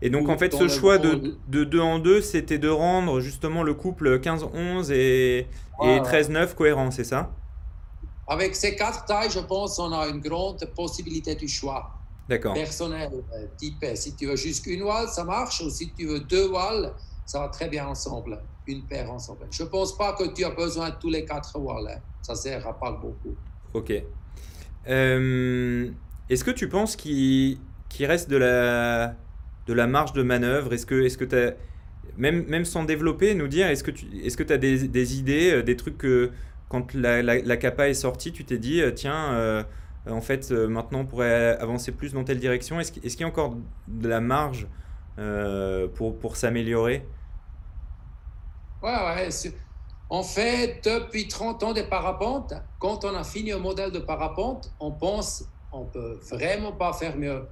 [0.00, 3.62] Et donc en fait ce choix de, de 2 en 2, c'était de rendre justement
[3.62, 5.46] le couple 15-11 et,
[5.80, 7.32] 13-9 cohérent, c'est ça?
[8.26, 11.92] Avec ces quatre tailles, je pense qu'on a une grande possibilité du choix
[12.38, 13.84] personnel, euh, type.
[13.94, 15.60] Si tu veux juste une voile, ça marche.
[15.60, 16.92] Ou si tu veux deux voiles,
[17.26, 18.40] ça va très bien ensemble.
[18.66, 19.46] Une paire ensemble.
[19.50, 21.88] Je ne pense pas que tu as besoin de tous les quatre voiles.
[21.88, 22.00] Hein.
[22.22, 23.34] Ça ne sert à pas beaucoup.
[23.74, 23.92] Ok.
[24.88, 25.90] Euh,
[26.28, 27.58] est-ce que tu penses qu'il
[28.00, 29.14] reste de la,
[29.66, 31.54] de la marge de manœuvre Est-ce que tu as.
[32.18, 35.52] Même, même sans développer, nous dire, est-ce que tu est que as des, des, idées,
[35.52, 36.30] euh, des trucs que
[36.68, 39.32] quand la, la, capa est sortie, tu t'es dit, tiens,
[40.06, 43.24] euh, en fait, euh, maintenant, on pourrait avancer plus dans telle direction Est-ce qu'il y
[43.24, 44.66] a encore de la marge
[45.18, 47.06] euh, pour, pour s'améliorer?
[48.82, 49.28] Ouais.
[50.10, 54.72] En fait, depuis 30 ans de parapente, quand on a fini un modèle de parapente,
[54.80, 57.46] on pense on peut vraiment pas faire mieux.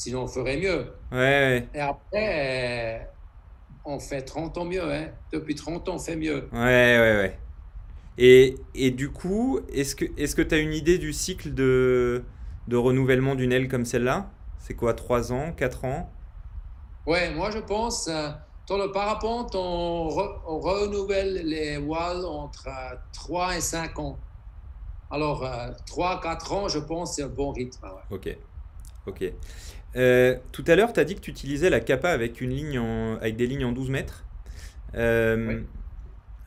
[0.00, 0.94] Sinon, on ferait mieux.
[1.12, 3.06] Ouais, Et après,
[3.84, 4.82] on fait 30 ans mieux.
[4.82, 5.08] Hein.
[5.30, 6.48] Depuis 30 ans, on fait mieux.
[6.54, 7.38] Ouais, ouais, ouais.
[8.16, 12.24] Et, et du coup, est-ce que tu as une idée du cycle de,
[12.66, 14.30] de renouvellement d'une aile comme celle-là?
[14.56, 16.10] C'est quoi, 3 ans, 4 ans?
[17.06, 18.30] Ouais, moi je pense, euh,
[18.68, 22.70] dans le parapente, on, renouvelle les voiles entre
[23.12, 24.18] 3 et 5 ans.
[25.10, 27.86] Alors, 3-4 euh, ans, je pense, c'est un bon rythme.
[28.10, 28.34] Ok.
[29.06, 29.32] Ok.
[29.96, 32.78] Euh, tout à l'heure, tu as dit que tu utilisais la capa avec, une ligne
[33.20, 34.24] avec des lignes en 12 mètres.
[34.94, 35.64] oui.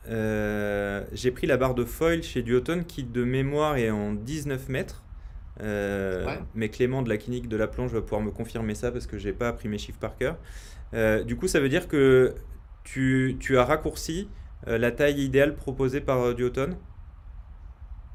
[0.08, 4.68] Euh, j'ai pris la barre de foil chez Duotone qui de mémoire est en 19
[4.68, 5.02] mètres.
[5.60, 9.06] Euh, mais Clément de la clinique de la plonge va pouvoir me confirmer ça parce
[9.06, 10.36] que j'ai pas appris mes chiffres par cœur.
[10.94, 12.34] Euh, du coup, ça veut dire que
[12.82, 14.28] tu, tu as raccourci
[14.66, 16.76] la taille idéale proposée par Duotone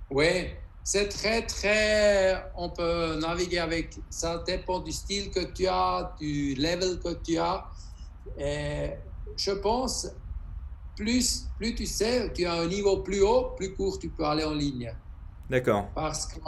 [0.10, 0.48] Oui,
[0.84, 2.52] c'est très très.
[2.56, 3.98] On peut naviguer avec.
[4.10, 7.66] Ça dépend du style que tu as, du level que tu as.
[8.38, 8.92] Et
[9.38, 10.08] je pense,
[10.96, 14.44] plus, plus tu sais, tu as un niveau plus haut, plus court tu peux aller
[14.44, 14.94] en ligne.
[15.50, 15.88] D'accord.
[15.96, 16.40] Parce que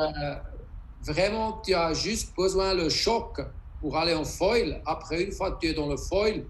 [1.04, 3.42] vraiment, tu as juste besoin le choc
[3.80, 4.82] pour aller en foil.
[4.86, 6.46] Après, une fois que tu es dans le foil,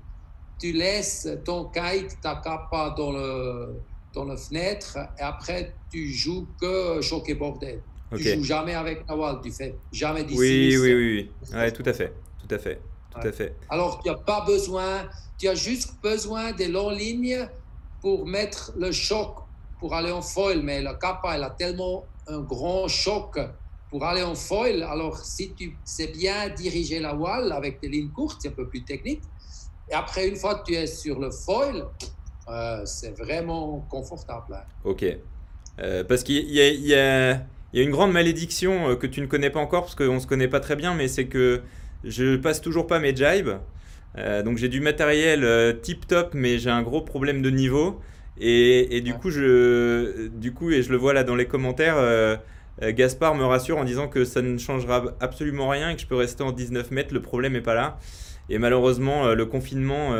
[0.59, 3.81] tu laisses ton kite, ta capa dans le,
[4.13, 7.81] dans la fenêtre et après, tu joues que choc et bordel.
[8.15, 10.39] Tu joues jamais avec la wall, tu fais jamais d'ici.
[10.39, 11.57] Oui, oui, oui, oui.
[11.57, 12.13] Ouais, tout à fait.
[12.39, 12.81] Tout à fait.
[13.11, 13.55] Tout à fait.
[13.69, 17.47] Alors, tu n'as pas besoin, tu as juste besoin des longues lignes
[18.01, 19.37] pour mettre le choc
[19.79, 20.61] pour aller en foil.
[20.61, 23.39] Mais la capa, elle a tellement un grand choc
[23.89, 24.83] pour aller en foil.
[24.83, 28.67] Alors, si tu sais bien diriger la wall avec des lignes courtes, c'est un peu
[28.67, 29.21] plus technique.
[29.89, 31.85] Et après, une fois que tu es sur le foil,
[32.49, 34.53] euh, c'est vraiment confortable.
[34.53, 34.63] Hein.
[34.83, 35.05] Ok.
[35.79, 37.39] Euh, parce qu'il y, y, a
[37.73, 40.47] une grande malédiction euh, que tu ne connais pas encore, parce qu'on ne se connaît
[40.47, 41.61] pas très bien, mais c'est que
[42.03, 43.49] je passe toujours pas mes jibes.
[44.43, 48.01] donc j'ai du matériel tip top, mais j'ai un gros problème de niveau.
[48.39, 52.39] Et, et du, coup, je, du coup, et je le vois là dans les commentaires,
[52.81, 56.15] Gaspard me rassure en disant que ça ne changera absolument rien et que je peux
[56.15, 57.99] rester en 19 mètres, le problème n'est pas là.
[58.49, 60.15] Et malheureusement, le confinement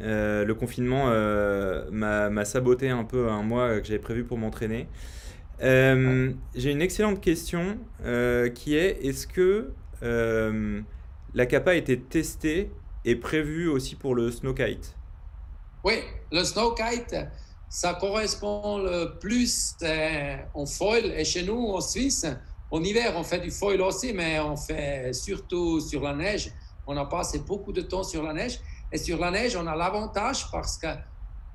[0.00, 4.88] euh, le confinement euh, m'a saboté un peu un mois que j'avais prévu pour m'entraîner.
[5.62, 7.78] Euh, j'ai une excellente question
[8.54, 9.72] qui est est-ce que
[11.34, 12.70] la capa a été testée
[13.04, 14.96] et prévue aussi pour le snowkite
[15.84, 16.00] Oui,
[16.32, 17.16] le snowkite,
[17.68, 19.76] ça correspond le plus
[20.54, 21.06] en foil.
[21.16, 22.26] Et chez nous, en Suisse,
[22.70, 26.52] en hiver, on fait du foil aussi, mais on fait surtout sur la neige.
[26.86, 28.60] On a passé beaucoup de temps sur la neige.
[28.92, 30.86] Et sur la neige, on a l'avantage parce que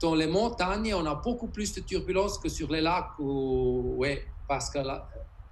[0.01, 3.19] dans les montagnes, on a beaucoup plus de turbulences que sur les lacs.
[3.19, 4.79] Où, ouais, parce que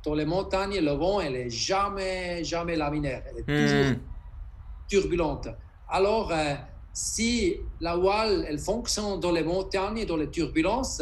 [0.04, 3.24] dans les montagnes, le vent, elle est jamais, jamais laminaire.
[3.30, 3.68] Elle est hmm.
[3.68, 3.96] toujours
[4.88, 5.48] turbulente.
[5.88, 6.56] Alors, euh,
[6.94, 11.02] si la voile, elle fonctionne dans les montagnes, dans les turbulences,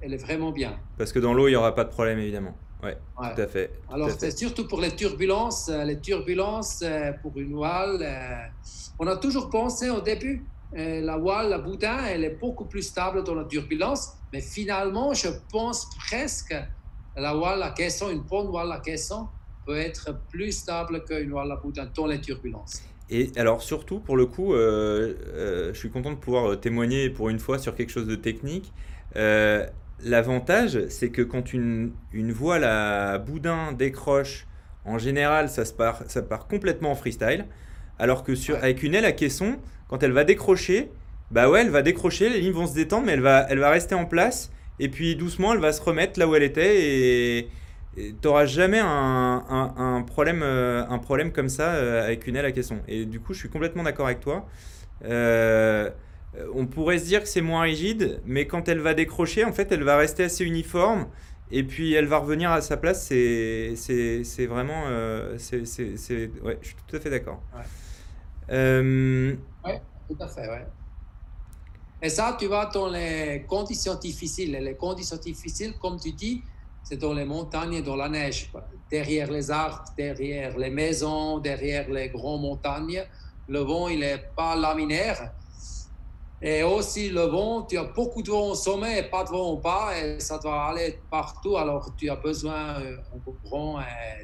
[0.00, 0.78] elle est vraiment bien.
[0.98, 2.54] Parce que dans l'eau, il n'y aura pas de problème, évidemment.
[2.82, 3.34] Oui, ouais.
[3.34, 3.70] tout à fait.
[3.92, 5.68] Alors, c'est surtout pour les turbulences.
[5.68, 8.52] Euh, les turbulences, euh, pour une voile,
[8.98, 10.44] on a toujours pensé au début,
[10.76, 15.14] euh, la voile, la boudin, elle est beaucoup plus stable dans la turbulence, mais finalement,
[15.14, 16.54] je pense presque
[17.16, 19.26] la voile à caisson, une bonne voile à caisson,
[19.66, 22.82] peut être plus stable qu'une voile à boudin dans les turbulences.
[23.08, 27.28] Et alors surtout, pour le coup, euh, euh, je suis content de pouvoir témoigner pour
[27.28, 28.72] une fois sur quelque chose de technique.
[30.04, 34.46] L'avantage, c'est que quand une, une voile à boudin décroche,
[34.84, 37.46] en général, ça, se part, ça part complètement en freestyle.
[37.98, 39.58] Alors que sur, avec une aile à caisson,
[39.88, 40.90] quand elle va décrocher,
[41.30, 43.70] bah ouais, elle va décrocher, les lignes vont se détendre, mais elle va, elle va
[43.70, 44.50] rester en place.
[44.78, 46.82] Et puis doucement, elle va se remettre là où elle était.
[46.82, 47.50] Et
[47.96, 52.52] tu n'auras jamais un, problème, euh, un problème comme ça euh, avec une aile à
[52.52, 52.78] caisson.
[52.88, 54.46] Et du coup, je suis complètement d'accord avec toi.
[55.04, 55.90] Euh,
[56.54, 59.72] on pourrait se dire que c'est moins rigide, mais quand elle va décrocher, en fait,
[59.72, 61.08] elle va rester assez uniforme.
[61.52, 63.06] Et puis elle va revenir à sa place.
[63.06, 63.74] C'est
[64.46, 64.84] vraiment.
[65.38, 65.58] c'est
[66.42, 67.42] ouais, je suis tout à fait d'accord.
[68.50, 69.34] Euh...
[69.64, 69.72] Oui,
[70.08, 70.66] tout à fait, ouais.
[72.02, 74.52] Et ça, tu vas dans les conditions difficiles.
[74.52, 76.42] les conditions difficiles, comme tu dis,
[76.82, 78.50] c'est dans les montagnes et dans la neige.
[78.90, 83.04] Derrière les arbres, derrière les maisons, derrière les grandes montagnes,
[83.48, 85.32] le vent, il n'est pas laminaire.
[86.42, 89.52] Et aussi, le vent, tu as beaucoup de vent au sommet et pas de vent
[89.52, 91.58] en bas, et ça doit aller partout.
[91.58, 93.82] Alors, tu as besoin d'un grand euh,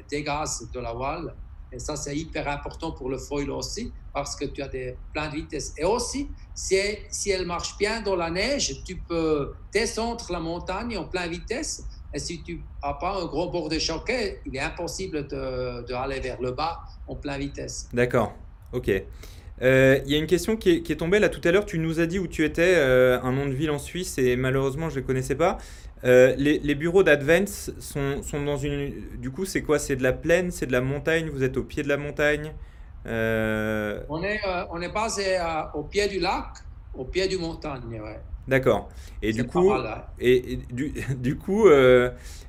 [0.09, 1.35] dégaz de la voile.
[1.71, 5.29] Et ça, c'est hyper important pour le foil aussi, parce que tu as des, plein
[5.29, 5.73] de vitesses.
[5.77, 6.77] Et aussi, si,
[7.11, 11.83] si elle marche bien dans la neige, tu peux descendre la montagne en pleine vitesse.
[12.13, 16.41] Et si tu n'as pas un gros bord de choquet, il est impossible d'aller vers
[16.41, 17.89] le bas en pleine vitesse.
[17.93, 18.33] D'accord,
[18.71, 18.89] ok.
[19.63, 21.65] Euh, il y a une question qui est, tombée là tout à l'heure.
[21.65, 24.35] Tu nous as dit où tu étais, euh, un nom de ville en Suisse, et
[24.35, 25.57] malheureusement je ne connaissais pas.
[26.03, 28.93] Euh, les, bureaux d'Advance sont, sont, dans une.
[29.17, 29.79] Du coup, c'est quoi?
[29.79, 32.53] C'est de la plaine C'est de la montagne Vous êtes au pied de la montagne?
[33.07, 35.39] Euh, on, est, euh, on est basé
[35.73, 36.45] au pied du lac,
[36.93, 38.19] au pied du montagne, ouais.
[38.47, 38.89] D'accord.
[39.21, 40.03] Et du coup, hein.
[40.19, 41.67] et, du, du, coup,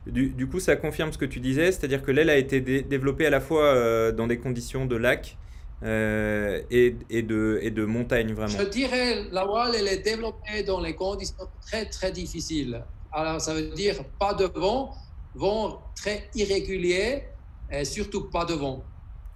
[0.07, 3.27] du, du, coup, ça confirme ce que tu disais, c'est-à-dire que l'aile a été développée
[3.27, 5.39] à la fois dans des conditions de lac
[5.85, 8.59] et, et, de, et de montagne, vraiment.
[8.59, 12.83] Je dirais, la voile, elle est développée dans les conditions très, très difficiles.
[13.13, 14.95] Alors, ça veut dire pas de vent,
[15.35, 17.25] vent très irrégulier
[17.71, 18.83] et surtout pas de vent.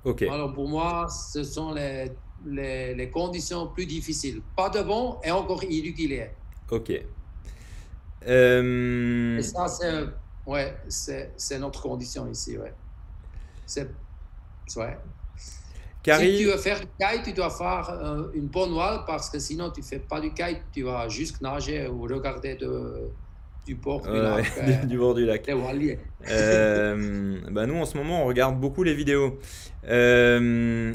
[0.04, 0.22] Ok.
[0.22, 2.10] Alors, pour moi, ce sont les,
[2.46, 4.42] les, conditions plus difficiles.
[4.56, 6.30] Pas de vent et encore irrégulier.
[6.70, 6.92] Ok.
[8.26, 9.38] Euh...
[9.38, 10.04] Et ça, c'est
[10.46, 10.76] ouais,
[11.58, 12.56] notre condition ici.
[12.56, 12.72] Ouais.
[13.66, 13.88] C'est.
[14.76, 14.96] Ouais.
[16.04, 19.38] Si tu veux faire du kite, tu dois faire euh, une bonne voile parce que
[19.38, 23.08] sinon tu ne fais pas du kite, tu vas juste nager ou regarder de,
[23.64, 24.86] du bord du lac.
[24.88, 25.48] du bord du lac.
[26.28, 29.38] Euh, bah nous, en ce moment, on regarde beaucoup les vidéos.
[29.88, 30.92] Euh,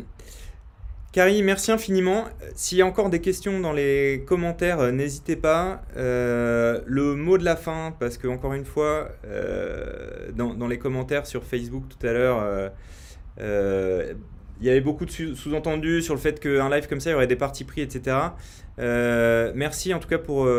[1.17, 2.25] Carrie, merci infiniment.
[2.53, 5.81] S'il y a encore des questions dans les commentaires, euh, n'hésitez pas.
[5.95, 11.25] Euh, le mot de la fin, parce que encore une fois, euh, dans, les commentaires
[11.25, 12.71] sur Facebook tout à l'heure,
[14.59, 17.15] il y avait beaucoup de sous-entendus sur le fait qu'un live comme ça, il y
[17.15, 18.17] aurait des parties pris, etc.
[18.77, 20.49] merci en tout cas pour,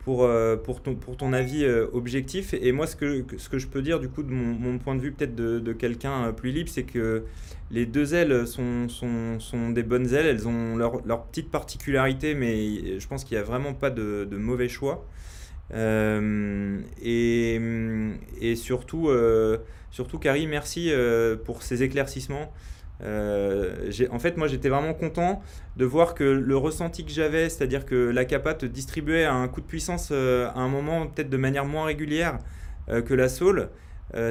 [0.00, 0.28] pour,
[0.64, 2.54] pour, ton, pour ton avis objectif.
[2.54, 5.00] Et moi, ce que, ce que je peux dire, du coup, de mon, point de
[5.00, 7.24] vue peut-être de, de quelqu'un plus libre, c'est que
[7.70, 12.34] les deux ailes sont, sont, sont, des bonnes ailes, elles ont leur, leur petite particularité,
[12.34, 15.04] mais je pense qu'il n'y a vraiment pas de, de mauvais choix.
[15.74, 17.60] Euh, et,
[18.40, 19.58] et, surtout, euh,
[19.90, 22.52] surtout, Carrie, merci euh, pour ces éclaircissements.
[23.02, 25.42] En fait, moi, j'étais vraiment content
[25.76, 29.60] de voir que le ressenti que j'avais, c'est-à-dire que la capa te distribuait un coup
[29.60, 32.38] de puissance à un moment, peut-être de manière moins régulière
[32.88, 33.68] que la saule,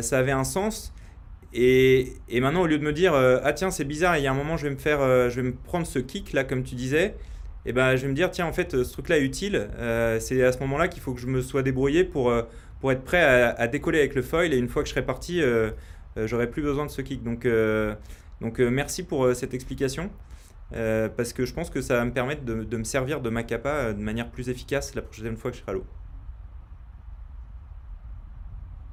[0.01, 0.93] ça avait un sens.
[1.57, 4.31] Et, maintenant, au lieu de me dire, euh, ah tiens, c'est bizarre, il y a
[4.31, 6.63] un moment, je vais me faire, euh, je vais me prendre ce kick là, comme
[6.63, 7.15] tu disais,
[7.65, 9.69] et eh ben, je vais me dire, tiens, en fait, ce truc-là est utile.
[9.79, 12.31] Euh, c'est à ce moment-là qu'il faut que je me sois débrouillé pour,
[12.79, 14.53] pour être prêt à, décoller avec le foil.
[14.53, 15.41] Et une fois que je serai parti,
[16.15, 17.23] j'aurai plus besoin de ce kick.
[17.23, 17.47] Donc,
[18.45, 20.09] donc merci pour cette explication.
[20.71, 23.43] parce que je pense que ça va me permettre de, de me servir de ma
[23.43, 25.85] capa de manière plus efficace la prochaine fois que je serai à l'eau.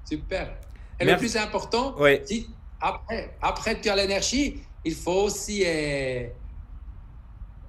[0.04, 0.56] Super.
[1.00, 2.48] Et le plus important, si
[2.80, 6.26] après, après tu as l'énergie, il faut aussi euh,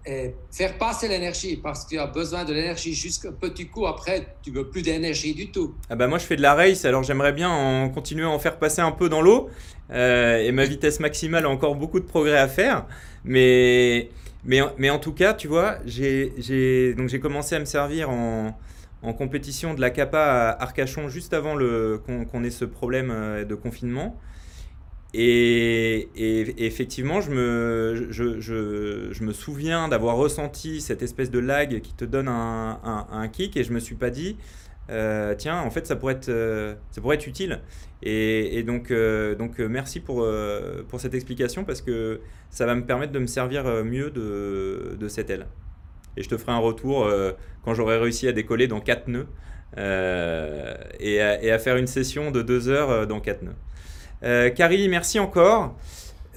[0.07, 3.87] euh, faire passer l'énergie parce que tu as besoin de l'énergie jusqu'à petit coup.
[3.87, 5.75] Après, tu veux plus d'énergie du tout.
[5.89, 8.39] Ah bah moi, je fais de la race, alors j'aimerais bien en continuer à en
[8.39, 9.49] faire passer un peu dans l'eau.
[9.91, 12.85] Euh, et ma vitesse maximale a encore beaucoup de progrès à faire.
[13.23, 14.09] Mais,
[14.43, 18.57] mais, mais en tout cas, tu vois, j'ai commencé à me servir en,
[19.03, 21.55] en compétition de la Capa à Arcachon juste avant
[22.05, 24.17] qu'on ait ce problème euh, de confinement.
[25.13, 26.09] Et,
[26.65, 32.27] effectivement, je me, je, me souviens d'avoir ressenti cette espèce de lag qui te donne
[32.27, 34.37] un, kick et je me suis pas dit,
[34.89, 37.61] euh, tiens, en fait, ça pourrait être, euh, ça pourrait être utile.
[38.01, 38.91] Et, donc,
[39.37, 40.27] donc merci pour,
[40.89, 45.07] pour cette explication parce que ça va me permettre de me servir mieux de, de
[45.07, 45.47] cette aile
[46.17, 47.31] et je te ferai un retour euh,
[47.63, 49.27] quand j'aurai réussi à décoller dans 4 nœuds
[49.77, 53.55] euh, et, à, faire une session de 2 heures euh, dans 4 nœuds.
[54.23, 55.75] Carrie, merci encore.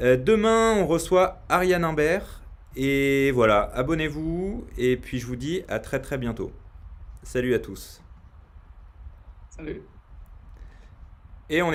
[0.00, 2.42] demain, on reçoit Ariane Imbert.
[2.76, 4.66] Et voilà, abonnez-vous.
[4.76, 6.52] Et puis, je vous dis à très très bientôt.
[7.22, 8.02] Salut à tous.
[9.50, 9.82] Salut.
[11.48, 11.74] Et on est